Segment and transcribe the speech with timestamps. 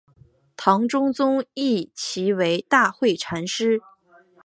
[0.57, 3.83] 唐中宗谥其为大惠禅师。